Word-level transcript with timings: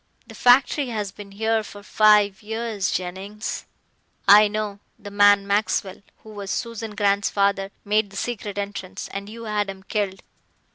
The 0.25 0.33
factory 0.33 0.87
has 0.87 1.11
been 1.11 1.31
here 1.33 1.61
for 1.61 1.83
five 1.83 2.41
years, 2.41 2.91
Jennings" 2.91 3.67
"I 4.27 4.47
know. 4.47 4.79
The 4.97 5.11
man 5.11 5.45
Maxwell, 5.45 6.01
who 6.23 6.31
was 6.31 6.49
Susan 6.49 6.95
Grant's 6.95 7.29
father, 7.29 7.69
made 7.85 8.09
the 8.09 8.17
secret 8.17 8.57
entrance, 8.57 9.09
and 9.09 9.29
you 9.29 9.43
had 9.43 9.69
him 9.69 9.83
killed." 9.83 10.23